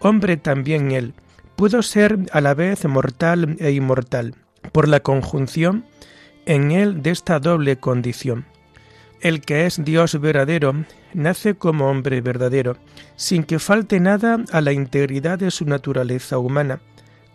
hombre 0.00 0.36
también 0.36 0.92
él, 0.92 1.14
pudo 1.56 1.82
ser 1.82 2.18
a 2.32 2.40
la 2.40 2.54
vez 2.54 2.84
mortal 2.86 3.56
e 3.60 3.70
inmortal, 3.70 4.34
por 4.72 4.88
la 4.88 5.00
conjunción 5.00 5.84
en 6.46 6.70
él 6.70 7.02
de 7.02 7.10
esta 7.10 7.38
doble 7.38 7.76
condición. 7.76 8.46
El 9.20 9.42
que 9.42 9.66
es 9.66 9.84
Dios 9.84 10.18
verdadero 10.18 10.84
nace 11.12 11.54
como 11.54 11.90
hombre 11.90 12.22
verdadero, 12.22 12.76
sin 13.16 13.44
que 13.44 13.58
falte 13.58 14.00
nada 14.00 14.38
a 14.50 14.60
la 14.62 14.72
integridad 14.72 15.38
de 15.38 15.50
su 15.50 15.66
naturaleza 15.66 16.38
humana, 16.38 16.80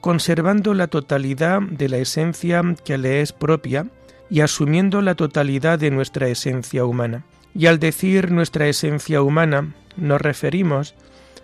conservando 0.01 0.74
la 0.74 0.88
totalidad 0.88 1.62
de 1.62 1.89
la 1.89 1.98
esencia 1.98 2.63
que 2.84 2.98
le 2.98 3.22
es 3.22 3.34
propia 3.34 3.86
y 4.32 4.42
asumiendo 4.42 5.01
la 5.01 5.13
totalidad 5.13 5.77
de 5.77 5.92
nuestra 5.92 6.27
esencia 6.27 6.86
humana. 6.86 7.24
Y 7.54 7.68
al 7.68 7.80
decir 7.80 8.32
nuestra 8.32 8.68
esencia 8.68 9.22
humana, 9.22 9.75
nos 9.96 10.20
referimos 10.20 10.96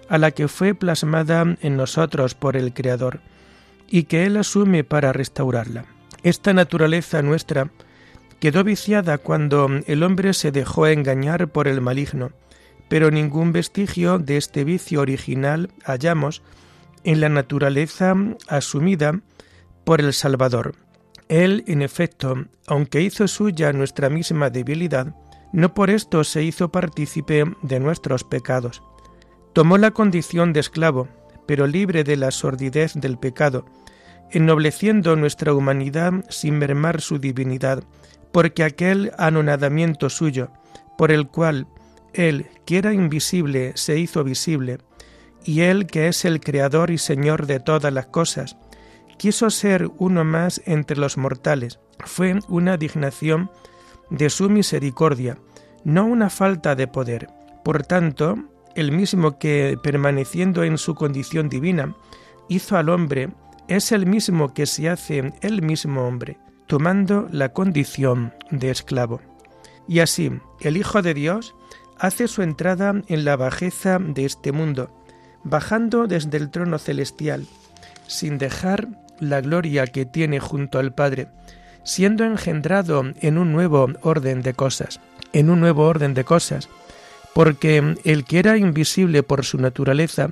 a 0.10 0.18
la 0.18 0.32
que 0.32 0.48
fue 0.48 0.74
plasmada 0.74 1.56
en 1.62 1.78
nosotros 1.78 2.34
por 2.34 2.58
el 2.58 2.74
Creador 2.74 3.22
y 3.88 4.04
que 4.04 4.26
Él 4.26 4.38
asume 4.38 4.84
para 4.84 5.14
restaurarla. 5.14 5.86
Esta 6.24 6.54
naturaleza 6.54 7.22
nuestra 7.22 7.70
quedó 8.42 8.64
viciada 8.64 9.20
cuando 9.20 9.70
el 9.86 10.02
hombre 10.02 10.34
se 10.34 10.52
dejó 10.52 10.88
engañar 10.88 11.50
por 11.50 11.68
el 11.68 11.80
maligno, 11.80 12.32
pero 12.90 13.12
ningún 13.12 13.54
vestigio 13.54 14.18
de 14.18 14.38
este 14.38 14.64
vicio 14.64 15.00
original 15.02 15.70
hallamos 15.86 16.42
en 17.04 17.22
la 17.22 17.30
naturaleza 17.30 18.16
asumida 18.48 19.22
por 19.84 20.02
el 20.02 20.12
Salvador. 20.12 20.74
Él, 21.30 21.64
en 21.68 21.84
efecto, 21.84 22.48
aunque 22.66 23.02
hizo 23.02 23.28
suya 23.28 23.74
nuestra 23.74 24.10
misma 24.10 24.50
debilidad, 24.50 25.16
no 25.54 25.76
por 25.76 25.92
esto 25.92 26.24
se 26.24 26.44
hizo 26.44 26.72
partícipe 26.72 27.46
de 27.62 27.80
nuestros 27.80 28.24
pecados. 28.24 28.82
Tomó 29.54 29.78
la 29.78 29.92
condición 29.92 30.52
de 30.52 30.62
esclavo, 30.62 31.08
pero 31.46 31.68
libre 31.68 32.04
de 32.04 32.18
la 32.18 32.32
sordidez 32.32 32.94
del 32.96 33.20
pecado, 33.20 33.66
ennobleciendo 34.32 35.16
nuestra 35.16 35.54
humanidad 35.54 36.26
sin 36.30 36.58
mermar 36.58 37.02
su 37.02 37.20
divinidad, 37.20 37.84
porque 38.32 38.64
aquel 38.64 39.12
anonadamiento 39.18 40.10
suyo, 40.10 40.52
por 40.98 41.12
el 41.12 41.28
cual 41.28 41.68
Él, 42.14 42.48
que 42.66 42.78
era 42.78 42.94
invisible, 42.94 43.74
se 43.76 44.00
hizo 44.00 44.24
visible, 44.24 44.80
y 45.44 45.62
Él 45.62 45.88
que 45.88 46.08
es 46.08 46.26
el 46.26 46.40
Creador 46.40 46.92
y 46.92 46.98
Señor 46.98 47.48
de 47.48 47.60
todas 47.60 47.92
las 47.92 48.08
cosas, 48.08 48.58
quiso 49.18 49.50
ser 49.50 49.90
uno 49.98 50.24
más 50.24 50.62
entre 50.66 50.98
los 50.98 51.18
mortales. 51.18 51.80
Fue 52.06 52.40
una 52.48 52.78
dignación 52.78 53.52
de 54.10 54.30
su 54.30 54.50
misericordia, 54.50 55.38
no 55.84 56.06
una 56.06 56.30
falta 56.30 56.76
de 56.76 56.88
poder. 56.88 57.30
Por 57.64 57.84
tanto, 57.84 58.36
el 58.76 58.92
mismo 58.92 59.38
que, 59.38 59.78
permaneciendo 59.82 60.64
en 60.64 60.78
su 60.78 60.96
condición 60.96 61.50
divina, 61.50 61.96
hizo 62.50 62.78
al 62.78 62.90
hombre, 62.90 63.30
es 63.68 63.92
el 63.92 64.06
mismo 64.06 64.54
que 64.54 64.66
se 64.66 64.90
hace 64.90 65.34
el 65.42 65.62
mismo 65.62 66.06
hombre, 66.06 66.38
tomando 66.68 67.28
la 67.32 67.50
condición 67.54 68.34
de 68.50 68.72
esclavo. 68.72 69.22
Y 69.88 70.00
así, 70.00 70.32
el 70.60 70.78
Hijo 70.78 71.02
de 71.02 71.14
Dios 71.14 71.56
hace 71.98 72.28
su 72.28 72.42
entrada 72.42 72.94
en 73.08 73.26
la 73.26 73.36
bajeza 73.36 74.00
de 74.00 74.26
este 74.26 74.52
mundo, 74.52 74.90
bajando 75.44 76.08
desde 76.08 76.38
el 76.38 76.50
trono 76.50 76.80
celestial, 76.80 77.46
sin 78.08 78.38
dejar 78.38 78.88
la 79.20 79.42
gloria 79.42 79.86
que 79.88 80.06
tiene 80.06 80.40
junto 80.40 80.80
al 80.80 80.94
Padre, 80.94 81.28
siendo 81.84 82.26
engendrado 82.26 83.04
en 83.22 83.38
un 83.38 83.52
nuevo 83.52 83.88
orden 84.02 84.42
de 84.42 84.54
cosas, 84.54 85.00
en 85.34 85.50
un 85.50 85.60
nuevo 85.60 85.86
orden 85.86 86.14
de 86.14 86.24
cosas, 86.24 86.70
porque 87.34 87.96
el 88.04 88.26
que 88.26 88.40
era 88.40 88.58
invisible 88.58 89.24
por 89.24 89.46
su 89.46 89.58
naturaleza, 89.58 90.32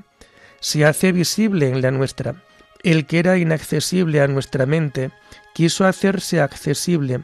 se 0.59 0.85
hace 0.85 1.11
visible 1.11 1.69
en 1.69 1.81
la 1.81 1.91
nuestra. 1.91 2.35
El 2.83 3.05
que 3.05 3.19
era 3.19 3.37
inaccesible 3.37 4.21
a 4.21 4.27
nuestra 4.27 4.65
mente, 4.65 5.11
quiso 5.53 5.85
hacerse 5.85 6.41
accesible. 6.41 7.21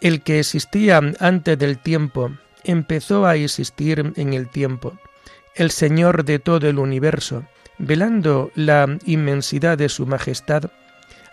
El 0.00 0.22
que 0.22 0.40
existía 0.40 1.00
antes 1.18 1.58
del 1.58 1.78
tiempo, 1.78 2.30
empezó 2.64 3.26
a 3.26 3.36
existir 3.36 4.12
en 4.16 4.34
el 4.34 4.48
tiempo 4.48 4.98
el 5.54 5.70
Señor 5.70 6.24
de 6.24 6.38
todo 6.38 6.68
el 6.68 6.78
universo, 6.78 7.44
velando 7.78 8.50
la 8.54 8.98
inmensidad 9.04 9.76
de 9.76 9.88
su 9.88 10.06
majestad, 10.06 10.70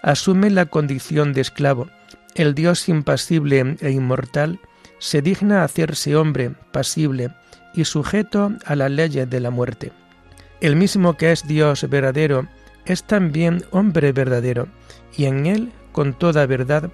asume 0.01 0.49
la 0.49 0.65
condición 0.65 1.33
de 1.33 1.41
esclavo. 1.41 1.87
El 2.35 2.55
Dios 2.55 2.89
impasible 2.89 3.77
e 3.79 3.91
inmortal 3.91 4.59
se 4.99 5.21
digna 5.21 5.63
hacerse 5.63 6.15
hombre, 6.15 6.51
pasible 6.71 7.29
y 7.73 7.85
sujeto 7.85 8.51
a 8.65 8.75
las 8.75 8.91
leyes 8.91 9.29
de 9.29 9.39
la 9.39 9.49
muerte. 9.49 9.91
El 10.59 10.75
mismo 10.75 11.15
que 11.15 11.31
es 11.31 11.47
Dios 11.47 11.87
verdadero 11.89 12.47
es 12.87 13.03
también 13.03 13.63
hombre 13.71 14.11
verdadero, 14.11 14.67
y 15.15 15.25
en 15.25 15.45
él, 15.45 15.71
con 15.91 16.13
toda 16.13 16.45
verdad, 16.45 16.89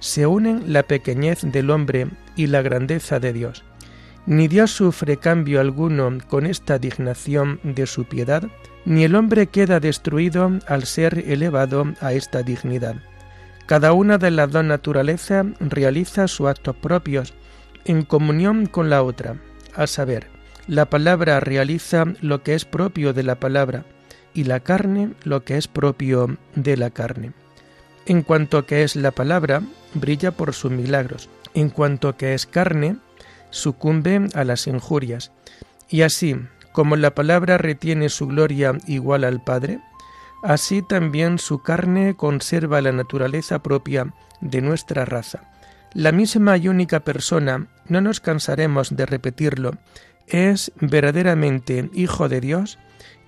se 0.00 0.26
unen 0.26 0.72
la 0.72 0.82
pequeñez 0.82 1.42
del 1.42 1.70
hombre 1.70 2.08
y 2.36 2.46
la 2.46 2.62
grandeza 2.62 3.20
de 3.20 3.32
Dios. 3.32 3.64
Ni 4.26 4.48
Dios 4.48 4.70
sufre 4.70 5.18
cambio 5.18 5.60
alguno 5.60 6.18
con 6.28 6.46
esta 6.46 6.78
dignación 6.78 7.60
de 7.62 7.86
su 7.86 8.04
piedad, 8.04 8.44
ni 8.86 9.04
el 9.04 9.14
hombre 9.14 9.46
queda 9.48 9.80
destruido 9.80 10.50
al 10.66 10.84
ser 10.84 11.24
elevado 11.26 11.92
a 12.00 12.12
esta 12.12 12.42
dignidad. 12.42 12.96
Cada 13.66 13.92
una 13.92 14.18
de 14.18 14.30
las 14.30 14.50
dos 14.50 14.64
naturalezas 14.64 15.46
realiza 15.60 16.28
sus 16.28 16.48
actos 16.48 16.76
propios 16.76 17.34
en 17.84 18.02
comunión 18.02 18.66
con 18.66 18.88
la 18.88 19.02
otra, 19.02 19.36
a 19.74 19.86
saber, 19.86 20.28
la 20.66 20.88
palabra 20.88 21.40
realiza 21.40 22.04
lo 22.20 22.42
que 22.42 22.54
es 22.54 22.64
propio 22.64 23.12
de 23.12 23.22
la 23.22 23.40
palabra 23.40 23.84
y 24.34 24.44
la 24.44 24.60
carne 24.60 25.14
lo 25.22 25.44
que 25.44 25.56
es 25.56 25.68
propio 25.68 26.36
de 26.54 26.76
la 26.76 26.90
carne. 26.90 27.32
En 28.06 28.22
cuanto 28.22 28.66
que 28.66 28.82
es 28.82 28.96
la 28.96 29.12
palabra, 29.12 29.62
brilla 29.94 30.32
por 30.32 30.52
sus 30.52 30.70
milagros. 30.70 31.30
En 31.54 31.70
cuanto 31.70 32.16
que 32.16 32.34
es 32.34 32.44
carne, 32.44 32.96
sucumbe 33.50 34.28
a 34.34 34.44
las 34.44 34.66
injurias. 34.66 35.32
Y 35.88 36.02
así, 36.02 36.36
como 36.72 36.96
la 36.96 37.14
palabra 37.14 37.56
retiene 37.56 38.08
su 38.08 38.26
gloria 38.26 38.76
igual 38.86 39.24
al 39.24 39.42
Padre, 39.42 39.80
así 40.42 40.82
también 40.82 41.38
su 41.38 41.62
carne 41.62 42.14
conserva 42.16 42.82
la 42.82 42.92
naturaleza 42.92 43.62
propia 43.62 44.12
de 44.40 44.60
nuestra 44.60 45.04
raza. 45.04 45.50
La 45.94 46.10
misma 46.10 46.56
y 46.56 46.68
única 46.68 47.00
persona, 47.00 47.68
no 47.88 48.00
nos 48.00 48.18
cansaremos 48.18 48.96
de 48.96 49.06
repetirlo, 49.06 49.74
es 50.26 50.72
verdaderamente 50.80 51.90
Hijo 51.94 52.28
de 52.28 52.40
Dios 52.40 52.78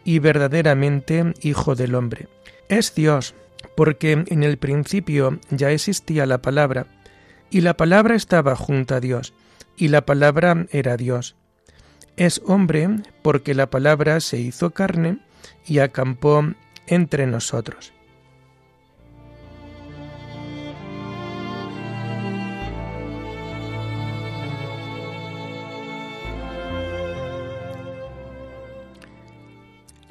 y 0.06 0.20
verdaderamente 0.20 1.34
Hijo 1.42 1.74
del 1.74 1.96
hombre. 1.96 2.28
Es 2.68 2.94
Dios, 2.94 3.34
porque 3.76 4.12
en 4.12 4.42
el 4.44 4.56
principio 4.56 5.40
ya 5.50 5.72
existía 5.72 6.24
la 6.26 6.40
palabra, 6.40 6.86
y 7.50 7.60
la 7.60 7.76
palabra 7.76 8.14
estaba 8.14 8.54
junto 8.54 8.94
a 8.94 9.00
Dios, 9.00 9.34
y 9.76 9.88
la 9.88 10.06
palabra 10.06 10.66
era 10.70 10.96
Dios. 10.96 11.34
Es 12.16 12.40
hombre 12.46 12.88
porque 13.22 13.52
la 13.52 13.68
palabra 13.68 14.20
se 14.20 14.38
hizo 14.38 14.70
carne 14.70 15.18
y 15.66 15.80
acampó 15.80 16.54
entre 16.86 17.26
nosotros. 17.26 17.92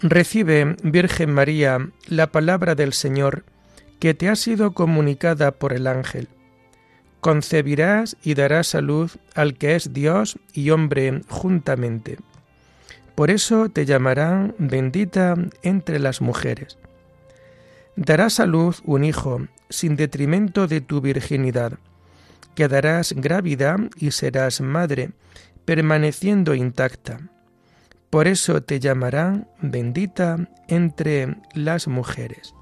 Recibe, 0.09 0.75
Virgen 0.83 1.33
María, 1.33 1.89
la 2.07 2.27
palabra 2.27 2.75
del 2.75 2.93
Señor 2.93 3.43
que 3.99 4.13
te 4.13 4.29
ha 4.29 4.35
sido 4.35 4.73
comunicada 4.73 5.51
por 5.51 5.73
el 5.73 5.87
ángel 5.87 6.27
concebirás 7.25 8.17
y 8.21 8.35
darás 8.35 8.75
a 8.75 8.81
luz 8.81 9.17
al 9.33 9.55
que 9.55 9.75
es 9.75 9.93
Dios 9.93 10.37
y 10.53 10.69
hombre 10.69 11.21
juntamente. 11.27 12.19
Por 13.15 13.31
eso 13.31 13.67
te 13.67 13.87
llamarán 13.87 14.53
bendita 14.59 15.33
entre 15.63 15.97
las 15.97 16.21
mujeres. 16.21 16.77
Darás 17.95 18.39
a 18.39 18.45
luz 18.45 18.83
un 18.85 19.03
hijo 19.03 19.47
sin 19.71 19.95
detrimento 19.95 20.67
de 20.67 20.81
tu 20.81 21.01
virginidad, 21.01 21.79
quedarás 22.53 23.11
grávida 23.13 23.77
y 23.97 24.11
serás 24.11 24.61
madre, 24.61 25.09
permaneciendo 25.65 26.53
intacta. 26.53 27.21
Por 28.15 28.29
eso 28.29 28.63
te 28.63 28.79
llamarán 28.79 29.49
bendita 29.59 30.37
entre 30.69 31.35
las 31.53 31.89
mujeres. 31.89 32.55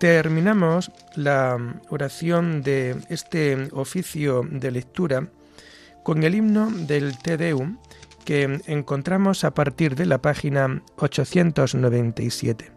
Terminamos 0.00 0.90
la 1.14 1.58
oración 1.90 2.62
de 2.62 2.96
este 3.08 3.68
oficio 3.70 4.42
de 4.50 4.72
lectura 4.72 5.28
con 6.02 6.24
el 6.24 6.34
himno 6.34 6.68
del 6.72 7.16
Te 7.18 7.36
Deum 7.36 7.78
que 8.24 8.60
encontramos 8.66 9.44
a 9.44 9.54
partir 9.54 9.94
de 9.94 10.06
la 10.06 10.18
página 10.18 10.82
897. 10.96 12.72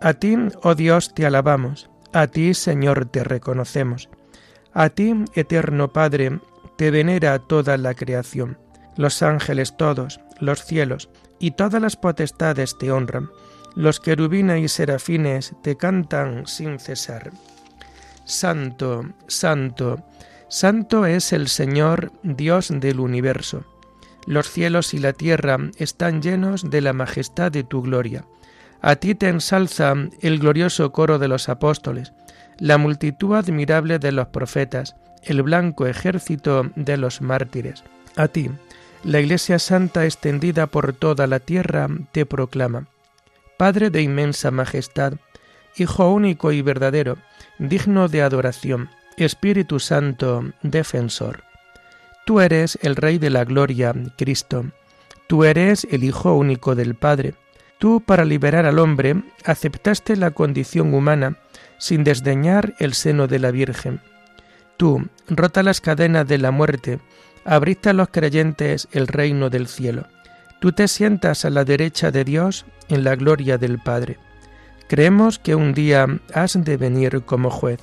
A 0.00 0.14
ti, 0.14 0.36
oh 0.64 0.74
Dios, 0.74 1.14
te 1.14 1.24
alabamos, 1.26 1.90
a 2.12 2.26
ti, 2.26 2.54
Señor, 2.54 3.04
te 3.04 3.22
reconocemos, 3.22 4.08
a 4.74 4.88
ti, 4.90 5.14
eterno 5.34 5.92
Padre, 5.92 6.40
te 6.76 6.90
venera 6.90 7.38
toda 7.38 7.76
la 7.76 7.94
creación, 7.94 8.58
los 8.96 9.22
ángeles 9.22 9.76
todos, 9.76 10.20
los 10.40 10.64
cielos 10.64 11.08
y 11.38 11.52
todas 11.52 11.80
las 11.80 11.96
potestades 11.96 12.76
te 12.78 12.90
honran 12.90 13.30
los 13.74 14.00
querubines 14.00 14.62
y 14.62 14.68
serafines 14.68 15.54
te 15.62 15.76
cantan 15.76 16.46
sin 16.46 16.78
cesar. 16.78 17.30
Santo, 18.24 19.04
santo, 19.26 20.02
santo 20.48 21.06
es 21.06 21.32
el 21.32 21.48
Señor, 21.48 22.12
Dios 22.22 22.68
del 22.70 23.00
universo. 23.00 23.64
Los 24.26 24.50
cielos 24.50 24.94
y 24.94 24.98
la 24.98 25.12
tierra 25.12 25.58
están 25.78 26.22
llenos 26.22 26.70
de 26.70 26.80
la 26.80 26.92
majestad 26.92 27.50
de 27.50 27.64
tu 27.64 27.82
gloria. 27.82 28.24
A 28.80 28.96
ti 28.96 29.14
te 29.14 29.28
ensalza 29.28 29.94
el 30.20 30.38
glorioso 30.38 30.92
coro 30.92 31.18
de 31.18 31.28
los 31.28 31.48
apóstoles, 31.48 32.12
la 32.58 32.78
multitud 32.78 33.34
admirable 33.34 33.98
de 33.98 34.12
los 34.12 34.28
profetas, 34.28 34.96
el 35.22 35.42
blanco 35.42 35.86
ejército 35.86 36.70
de 36.76 36.96
los 36.96 37.20
mártires. 37.20 37.84
A 38.16 38.28
ti, 38.28 38.50
la 39.04 39.20
Iglesia 39.20 39.58
Santa 39.58 40.04
extendida 40.04 40.66
por 40.66 40.92
toda 40.92 41.26
la 41.26 41.40
tierra, 41.40 41.88
te 42.12 42.26
proclama. 42.26 42.86
Padre 43.56 43.90
de 43.90 44.02
inmensa 44.02 44.50
majestad, 44.50 45.14
Hijo 45.76 46.12
único 46.12 46.52
y 46.52 46.60
verdadero, 46.60 47.16
digno 47.58 48.08
de 48.08 48.20
adoración, 48.20 48.90
Espíritu 49.16 49.80
Santo, 49.80 50.44
defensor. 50.62 51.44
Tú 52.26 52.40
eres 52.40 52.78
el 52.82 52.94
Rey 52.94 53.18
de 53.18 53.30
la 53.30 53.44
Gloria, 53.44 53.94
Cristo. 54.18 54.66
Tú 55.28 55.44
eres 55.44 55.86
el 55.90 56.04
Hijo 56.04 56.34
único 56.34 56.74
del 56.74 56.94
Padre. 56.94 57.34
Tú, 57.78 58.02
para 58.04 58.26
liberar 58.26 58.66
al 58.66 58.78
hombre, 58.78 59.22
aceptaste 59.44 60.16
la 60.16 60.30
condición 60.30 60.92
humana 60.92 61.38
sin 61.82 62.04
desdeñar 62.04 62.76
el 62.78 62.94
seno 62.94 63.26
de 63.26 63.40
la 63.40 63.50
Virgen. 63.50 64.00
Tú, 64.76 65.08
rota 65.26 65.64
las 65.64 65.80
cadenas 65.80 66.28
de 66.28 66.38
la 66.38 66.52
muerte, 66.52 67.00
abriste 67.44 67.90
a 67.90 67.92
los 67.92 68.08
creyentes 68.10 68.86
el 68.92 69.08
reino 69.08 69.50
del 69.50 69.66
cielo. 69.66 70.06
Tú 70.60 70.70
te 70.70 70.86
sientas 70.86 71.44
a 71.44 71.50
la 71.50 71.64
derecha 71.64 72.12
de 72.12 72.22
Dios 72.22 72.66
en 72.88 73.02
la 73.02 73.16
gloria 73.16 73.58
del 73.58 73.80
Padre. 73.80 74.18
Creemos 74.88 75.40
que 75.40 75.56
un 75.56 75.74
día 75.74 76.06
has 76.32 76.56
de 76.62 76.76
venir 76.76 77.22
como 77.24 77.50
juez. 77.50 77.80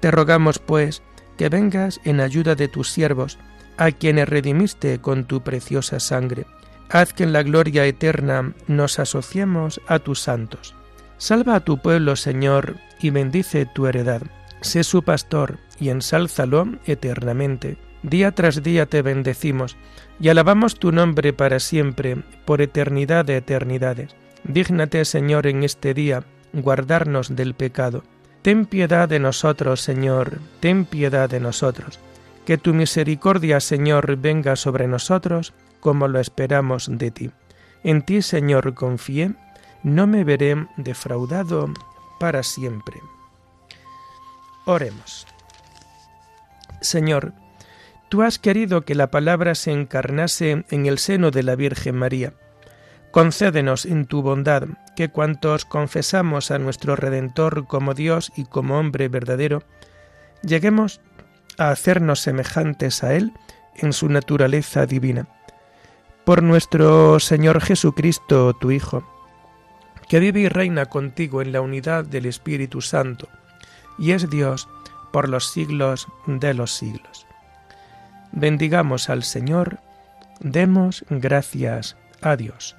Te 0.00 0.10
rogamos, 0.10 0.58
pues, 0.58 1.00
que 1.38 1.48
vengas 1.48 2.00
en 2.02 2.20
ayuda 2.20 2.56
de 2.56 2.66
tus 2.66 2.90
siervos, 2.90 3.38
a 3.76 3.92
quienes 3.92 4.28
redimiste 4.28 5.00
con 5.00 5.24
tu 5.24 5.42
preciosa 5.42 6.00
sangre. 6.00 6.46
Haz 6.88 7.12
que 7.12 7.22
en 7.22 7.32
la 7.32 7.44
gloria 7.44 7.86
eterna 7.86 8.54
nos 8.66 8.98
asociemos 8.98 9.80
a 9.86 10.00
tus 10.00 10.18
santos. 10.18 10.74
Salva 11.20 11.56
a 11.56 11.60
tu 11.60 11.76
pueblo, 11.76 12.16
Señor, 12.16 12.76
y 12.98 13.10
bendice 13.10 13.66
tu 13.66 13.86
heredad. 13.86 14.22
Sé 14.62 14.84
su 14.84 15.02
pastor 15.02 15.58
y 15.78 15.90
ensálzalo 15.90 16.66
eternamente. 16.86 17.76
Día 18.02 18.32
tras 18.32 18.62
día 18.62 18.86
te 18.86 19.02
bendecimos 19.02 19.76
y 20.18 20.30
alabamos 20.30 20.76
tu 20.76 20.92
nombre 20.92 21.34
para 21.34 21.60
siempre, 21.60 22.16
por 22.46 22.62
eternidad 22.62 23.26
de 23.26 23.36
eternidades. 23.36 24.16
Dígnate, 24.44 25.04
Señor, 25.04 25.46
en 25.46 25.62
este 25.62 25.92
día, 25.92 26.24
guardarnos 26.54 27.36
del 27.36 27.52
pecado. 27.52 28.02
Ten 28.40 28.64
piedad 28.64 29.06
de 29.06 29.18
nosotros, 29.18 29.82
Señor, 29.82 30.38
ten 30.60 30.86
piedad 30.86 31.28
de 31.28 31.40
nosotros. 31.40 32.00
Que 32.46 32.56
tu 32.56 32.72
misericordia, 32.72 33.60
Señor, 33.60 34.16
venga 34.16 34.56
sobre 34.56 34.88
nosotros, 34.88 35.52
como 35.80 36.08
lo 36.08 36.18
esperamos 36.18 36.88
de 36.90 37.10
ti. 37.10 37.30
En 37.84 38.00
ti, 38.00 38.22
Señor, 38.22 38.72
confié, 38.72 39.34
no 39.82 40.06
me 40.06 40.24
veré 40.24 40.66
defraudado 40.76 41.68
para 42.18 42.42
siempre. 42.42 43.00
Oremos. 44.66 45.26
Señor, 46.80 47.32
Tú 48.10 48.22
has 48.22 48.40
querido 48.40 48.80
que 48.80 48.96
la 48.96 49.12
palabra 49.12 49.54
se 49.54 49.70
encarnase 49.70 50.64
en 50.68 50.86
el 50.86 50.98
seno 50.98 51.30
de 51.30 51.44
la 51.44 51.54
Virgen 51.54 51.94
María. 51.94 52.34
Concédenos 53.12 53.86
en 53.86 54.04
tu 54.04 54.20
bondad 54.20 54.64
que 54.96 55.10
cuantos 55.10 55.64
confesamos 55.64 56.50
a 56.50 56.58
nuestro 56.58 56.96
Redentor 56.96 57.68
como 57.68 57.94
Dios 57.94 58.32
y 58.34 58.46
como 58.46 58.80
hombre 58.80 59.06
verdadero, 59.08 59.62
lleguemos 60.42 61.00
a 61.56 61.70
hacernos 61.70 62.18
semejantes 62.18 63.04
a 63.04 63.14
Él 63.14 63.32
en 63.76 63.92
su 63.92 64.08
naturaleza 64.08 64.86
divina. 64.86 65.28
Por 66.24 66.42
nuestro 66.42 67.20
Señor 67.20 67.60
Jesucristo, 67.60 68.54
tu 68.54 68.72
Hijo, 68.72 69.04
que 70.10 70.18
vive 70.18 70.40
y 70.40 70.48
reina 70.48 70.86
contigo 70.86 71.40
en 71.40 71.52
la 71.52 71.60
unidad 71.60 72.04
del 72.04 72.26
Espíritu 72.26 72.80
Santo, 72.80 73.28
y 73.96 74.10
es 74.10 74.28
Dios 74.28 74.68
por 75.12 75.28
los 75.28 75.52
siglos 75.52 76.08
de 76.26 76.52
los 76.52 76.72
siglos. 76.72 77.28
Bendigamos 78.32 79.08
al 79.08 79.22
Señor, 79.22 79.78
demos 80.40 81.04
gracias 81.10 81.96
a 82.22 82.34
Dios. 82.34 82.74